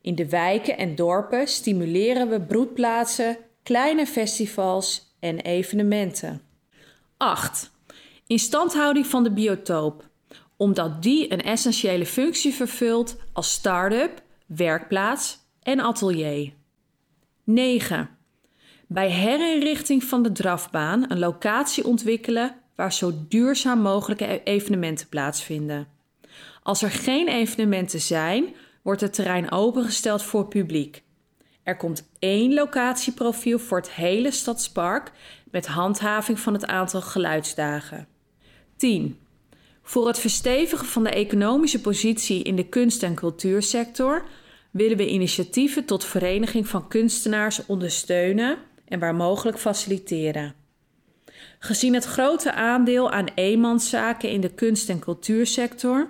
In 0.00 0.14
de 0.14 0.28
wijken 0.28 0.78
en 0.78 0.94
dorpen 0.94 1.48
stimuleren 1.48 2.28
we 2.28 2.40
broedplaatsen, 2.40 3.36
kleine 3.62 4.06
festivals 4.06 5.16
en 5.20 5.40
evenementen. 5.40 6.42
8. 7.16 7.70
Instandhouding 8.26 9.06
van 9.06 9.22
de 9.22 9.32
biotoop, 9.32 10.08
omdat 10.56 11.02
die 11.02 11.32
een 11.32 11.42
essentiële 11.42 12.06
functie 12.06 12.54
vervult 12.54 13.16
als 13.32 13.52
start-up, 13.52 14.22
werkplaats 14.46 15.38
en 15.62 15.80
atelier. 15.80 16.52
9. 17.44 18.08
Bij 18.88 19.10
herinrichting 19.10 20.04
van 20.04 20.22
de 20.22 20.32
drafbaan 20.32 21.10
een 21.10 21.18
locatie 21.18 21.86
ontwikkelen 21.86 22.64
waar 22.76 22.92
zo 22.92 23.12
duurzaam 23.28 23.80
mogelijke 23.80 24.24
e- 24.24 24.40
evenementen 24.44 25.08
plaatsvinden. 25.08 25.88
Als 26.62 26.82
er 26.82 26.90
geen 26.90 27.28
evenementen 27.28 28.00
zijn, 28.00 28.54
wordt 28.82 29.00
het 29.00 29.14
terrein 29.14 29.50
opengesteld 29.50 30.22
voor 30.22 30.48
publiek. 30.48 31.02
Er 31.62 31.76
komt 31.76 32.08
één 32.18 32.54
locatieprofiel 32.54 33.58
voor 33.58 33.78
het 33.78 33.90
hele 33.90 34.30
stadspark 34.30 35.12
met 35.50 35.66
handhaving 35.66 36.40
van 36.40 36.52
het 36.52 36.66
aantal 36.66 37.02
geluidsdagen. 37.02 38.08
10. 38.76 39.18
Voor 39.82 40.06
het 40.06 40.18
verstevigen 40.18 40.86
van 40.86 41.04
de 41.04 41.10
economische 41.10 41.80
positie 41.80 42.42
in 42.42 42.56
de 42.56 42.68
kunst- 42.68 43.02
en 43.02 43.14
cultuursector 43.14 44.24
willen 44.70 44.96
we 44.96 45.08
initiatieven 45.08 45.84
tot 45.84 46.04
vereniging 46.04 46.68
van 46.68 46.88
kunstenaars 46.88 47.66
ondersteunen 47.66 48.58
en 48.84 48.98
waar 48.98 49.14
mogelijk 49.14 49.58
faciliteren. 49.58 50.65
Gezien 51.58 51.94
het 51.94 52.04
grote 52.04 52.52
aandeel 52.52 53.10
aan 53.10 53.26
eenmanszaken 53.34 54.30
in 54.30 54.40
de 54.40 54.54
kunst- 54.54 54.88
en 54.88 54.98
cultuursector 54.98 56.08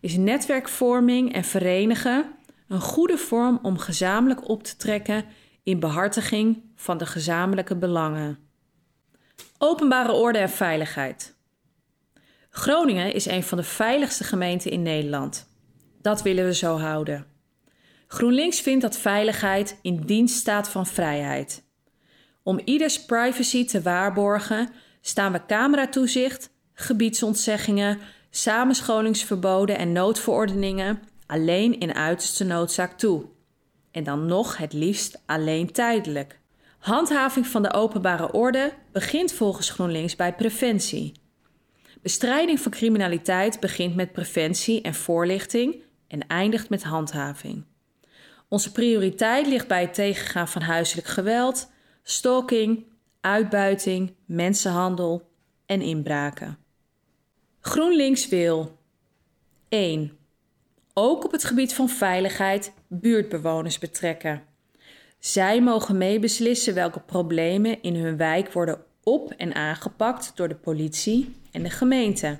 is 0.00 0.16
netwerkvorming 0.16 1.32
en 1.32 1.44
verenigen 1.44 2.34
een 2.68 2.80
goede 2.80 3.18
vorm 3.18 3.58
om 3.62 3.78
gezamenlijk 3.78 4.48
op 4.48 4.62
te 4.62 4.76
trekken 4.76 5.24
in 5.62 5.80
behartiging 5.80 6.62
van 6.76 6.98
de 6.98 7.06
gezamenlijke 7.06 7.76
belangen. 7.76 8.38
Openbare 9.58 10.12
orde 10.12 10.38
en 10.38 10.50
veiligheid. 10.50 11.34
Groningen 12.50 13.14
is 13.14 13.26
een 13.26 13.42
van 13.42 13.58
de 13.58 13.64
veiligste 13.64 14.24
gemeenten 14.24 14.70
in 14.70 14.82
Nederland. 14.82 15.48
Dat 16.00 16.22
willen 16.22 16.44
we 16.44 16.54
zo 16.54 16.78
houden. 16.78 17.26
GroenLinks 18.06 18.60
vindt 18.60 18.82
dat 18.82 18.98
veiligheid 18.98 19.78
in 19.82 20.00
dienst 20.00 20.36
staat 20.36 20.68
van 20.68 20.86
vrijheid. 20.86 21.61
Om 22.42 22.60
ieders 22.64 23.04
privacy 23.04 23.64
te 23.66 23.82
waarborgen 23.82 24.68
staan 25.00 25.32
we 25.32 25.46
cameratoezicht, 25.46 26.50
gebiedsontzeggingen, 26.74 27.98
samenscholingsverboden 28.30 29.78
en 29.78 29.92
noodverordeningen 29.92 31.02
alleen 31.26 31.80
in 31.80 31.94
uiterste 31.94 32.44
noodzaak 32.44 32.98
toe. 32.98 33.24
En 33.90 34.04
dan 34.04 34.26
nog 34.26 34.56
het 34.56 34.72
liefst 34.72 35.22
alleen 35.26 35.72
tijdelijk. 35.72 36.40
Handhaving 36.78 37.46
van 37.46 37.62
de 37.62 37.72
openbare 37.72 38.32
orde 38.32 38.72
begint 38.92 39.32
volgens 39.32 39.70
GroenLinks 39.70 40.16
bij 40.16 40.34
preventie. 40.34 41.12
Bestrijding 42.02 42.60
van 42.60 42.72
criminaliteit 42.72 43.60
begint 43.60 43.94
met 43.94 44.12
preventie 44.12 44.80
en 44.80 44.94
voorlichting 44.94 45.82
en 46.08 46.26
eindigt 46.26 46.68
met 46.68 46.82
handhaving. 46.82 47.64
Onze 48.48 48.72
prioriteit 48.72 49.46
ligt 49.46 49.68
bij 49.68 49.80
het 49.80 49.94
tegengaan 49.94 50.48
van 50.48 50.62
huiselijk 50.62 51.06
geweld, 51.06 51.71
stalking, 52.02 52.84
uitbuiting, 53.20 54.14
mensenhandel 54.24 55.30
en 55.66 55.80
inbraken. 55.80 56.58
GroenLinks 57.60 58.28
wil 58.28 58.78
1. 59.68 60.16
Ook 60.94 61.24
op 61.24 61.32
het 61.32 61.44
gebied 61.44 61.74
van 61.74 61.88
veiligheid 61.88 62.72
buurtbewoners 62.88 63.78
betrekken. 63.78 64.42
Zij 65.18 65.62
mogen 65.62 65.98
meebeslissen 65.98 66.74
welke 66.74 67.00
problemen 67.00 67.82
in 67.82 67.94
hun 67.94 68.16
wijk 68.16 68.52
worden 68.52 68.84
op- 69.02 69.30
en 69.30 69.54
aangepakt 69.54 70.32
door 70.34 70.48
de 70.48 70.54
politie 70.54 71.34
en 71.50 71.62
de 71.62 71.70
gemeente. 71.70 72.38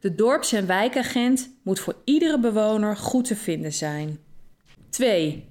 De 0.00 0.14
dorps- 0.14 0.52
en 0.52 0.66
wijkagent 0.66 1.50
moet 1.62 1.80
voor 1.80 1.96
iedere 2.04 2.38
bewoner 2.38 2.96
goed 2.96 3.24
te 3.24 3.36
vinden 3.36 3.72
zijn. 3.72 4.18
2 4.90 5.44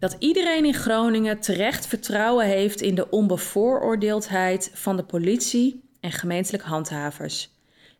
dat 0.00 0.16
iedereen 0.18 0.64
in 0.64 0.74
Groningen 0.74 1.40
terecht 1.40 1.86
vertrouwen 1.86 2.46
heeft 2.46 2.80
in 2.80 2.94
de 2.94 3.10
onbevooroordeeldheid 3.10 4.70
van 4.74 4.96
de 4.96 5.04
politie 5.04 5.88
en 6.00 6.12
gemeentelijk 6.12 6.62
handhavers. 6.62 7.50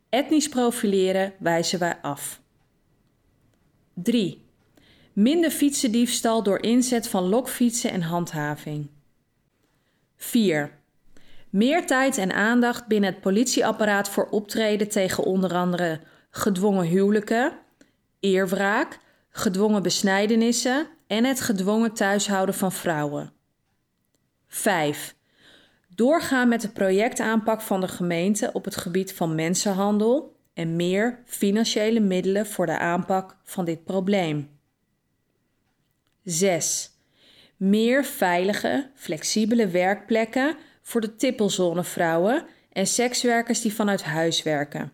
Etnisch 0.09 0.49
profileren 0.49 1.33
wijzen 1.39 1.79
wij 1.79 1.99
af. 2.03 2.41
3. 3.95 4.45
Minder 5.13 5.51
fietsendiefstal 5.51 6.43
door 6.43 6.63
inzet 6.63 7.09
van 7.09 7.23
lokfietsen 7.23 7.91
en 7.91 8.03
handhaving. 8.03 8.91
4. 10.17 10.79
Meer 11.51 11.87
tijd 11.87 12.19
en 12.19 12.33
aandacht 12.33 12.87
binnen 12.87 13.13
het 13.13 13.21
politieapparaat 13.21 14.09
voor 14.09 14.29
optreden 14.29 14.89
tegen 14.89 15.25
onder 15.25 15.55
andere 15.55 16.01
gedwongen 16.31 16.87
huwelijken, 16.87 17.53
eerwraak, 18.21 18.99
gedwongen 19.31 19.83
besnijdenissen 19.83 20.87
en 21.11 21.25
het 21.25 21.41
gedwongen 21.41 21.93
thuishouden 21.93 22.55
van 22.55 22.73
vrouwen. 22.73 23.33
5. 24.49 25.15
Doorgaan 25.95 26.49
met 26.49 26.61
de 26.61 26.69
projectaanpak 26.69 27.61
van 27.61 27.81
de 27.81 27.89
gemeente 27.89 28.51
op 28.53 28.65
het 28.65 28.77
gebied 28.77 29.13
van 29.13 29.35
mensenhandel 29.35 30.37
en 30.55 30.77
meer 30.77 31.23
financiële 31.25 32.01
middelen 32.01 32.47
voor 32.47 32.67
de 32.67 32.79
aanpak 32.79 33.37
van 33.43 33.65
dit 33.65 33.85
probleem. 33.85 34.59
6. 36.25 36.91
Meer 37.57 38.05
veilige, 38.05 38.91
flexibele 38.95 39.69
werkplekken 39.69 40.57
voor 40.83 41.01
de 41.01 41.17
tippelzonevrouwen 41.17 42.47
en 42.73 42.87
sekswerkers 42.87 43.61
die 43.61 43.75
vanuit 43.75 44.03
huis 44.03 44.43
werken. 44.43 44.93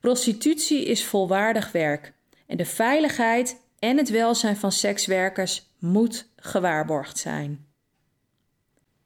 Prostitutie 0.00 0.84
is 0.84 1.04
volwaardig 1.04 1.72
werk 1.72 2.12
en 2.46 2.56
de 2.56 2.66
veiligheid 2.66 3.66
en 3.78 3.96
het 3.96 4.10
welzijn 4.10 4.56
van 4.56 4.72
sekswerkers 4.72 5.70
moet 5.78 6.28
gewaarborgd 6.36 7.18
zijn. 7.18 7.66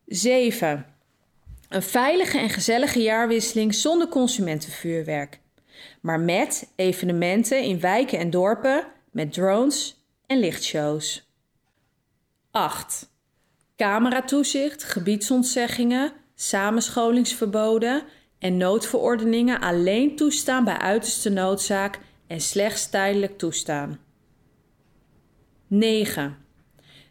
7. 0.07 0.87
Een 1.69 1.83
veilige 1.83 2.39
en 2.39 2.51
gezellige 2.51 3.03
jaarwisseling 3.03 3.75
zonder 3.75 4.09
consumentenvuurwerk, 4.09 5.41
maar 6.01 6.21
met 6.21 6.73
evenementen 6.77 7.63
in 7.63 7.81
wijken 7.81 8.19
en 8.19 8.31
dorpen 8.31 8.87
met 9.11 9.33
drones 9.33 10.07
en 10.27 10.39
lichtshows. 10.39 11.31
8. 12.51 13.11
Cameratoezicht, 13.77 14.85
gebiedsontzeggingen, 14.85 16.13
samenscholingsverboden 16.35 18.03
en 18.39 18.57
noodverordeningen 18.57 19.61
alleen 19.61 20.17
toestaan 20.17 20.65
bij 20.65 20.79
uiterste 20.79 21.31
noodzaak 21.31 21.99
en 22.27 22.41
slechts 22.41 22.91
tijdelijk 22.91 23.39
toestaan. 23.39 24.01
9. 25.75 26.37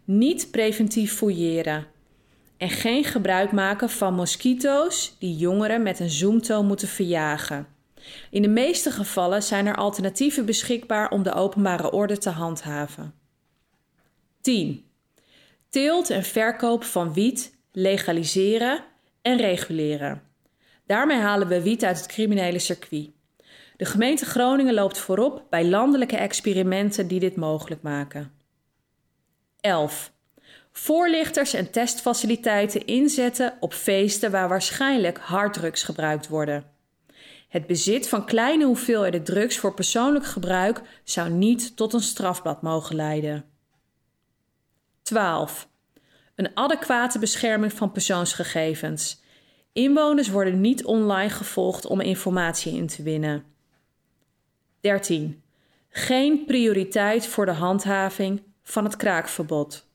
Niet 0.04 0.52
preventief 0.52 1.14
fouilleren. 1.14 1.88
en 2.58 2.70
geen 2.70 3.04
gebruik 3.04 3.52
maken 3.52 3.90
van 3.90 4.14
mosquito's 4.14 5.16
die 5.20 5.36
jongeren 5.36 5.84
met 5.84 6.00
een 6.00 6.10
zoomtoon 6.10 6.66
moeten 6.66 6.88
verjagen. 6.88 7.68
In 8.30 8.42
de 8.42 8.48
meeste 8.48 8.92
gevallen 8.92 9.44
zijn 9.44 9.66
er 9.66 9.76
alternatieven 9.76 10.46
beschikbaar 10.46 11.10
om 11.10 11.24
de 11.24 11.34
openbare 11.34 11.92
orde 11.92 12.18
te 12.18 12.30
handhaven. 12.30 13.14
10. 14.42 14.86
Teelt 15.70 16.10
en 16.10 16.24
verkoop 16.24 16.84
van 16.84 17.14
wiet 17.14 17.58
legaliseren 17.72 18.84
en 19.22 19.38
reguleren. 19.38 20.22
Daarmee 20.86 21.18
halen 21.18 21.48
we 21.48 21.62
wiet 21.62 21.84
uit 21.84 21.98
het 21.98 22.08
criminele 22.08 22.60
circuit. 22.60 23.10
De 23.78 23.86
gemeente 23.86 24.26
Groningen 24.26 24.74
loopt 24.74 24.98
voorop 24.98 25.46
bij 25.50 25.66
landelijke 25.66 26.18
experimenten 26.18 27.08
die 27.08 27.20
dit 27.20 27.36
mogelijk 27.36 27.82
maken. 27.82 28.40
11. 29.62 30.12
Voorlichters 30.72 31.54
en 31.54 31.72
testfaciliteiten 31.72 32.86
inzetten 32.86 33.58
op 33.60 33.74
feesten 33.74 34.32
waar 34.32 34.50
waarschijnlijk 34.50 35.18
harddrugs 35.18 35.84
gebruikt 35.84 36.28
worden. 36.28 36.66
Het 37.48 37.68
bezit 37.68 38.10
van 38.10 38.26
kleine 38.26 38.66
hoeveelheden 38.66 39.24
drugs 39.24 39.58
voor 39.58 39.74
persoonlijk 39.74 40.26
gebruik 40.26 40.82
zou 41.04 41.30
niet 41.30 41.76
tot 41.76 41.94
een 41.94 42.02
strafblad 42.02 42.62
mogen 42.62 42.96
leiden. 42.96 43.46
12. 45.02 45.70
Een 46.36 46.52
adequate 46.54 47.20
bescherming 47.20 47.74
van 47.74 47.92
persoonsgegevens. 47.92 49.22
Inwoners 49.74 50.30
worden 50.30 50.62
niet 50.62 50.86
online 50.86 51.30
gevolgd 51.30 51.86
om 51.86 52.02
informatie 52.02 52.74
in 52.74 52.88
te 52.88 53.04
winnen. 53.04 53.44
13. 54.80 55.44
Geen 55.90 56.46
prioriteit 56.46 57.28
voor 57.28 57.46
de 57.46 57.52
handhaving 57.52 58.42
van 58.72 58.84
het 58.84 58.96
kraakverbod. 58.96 59.91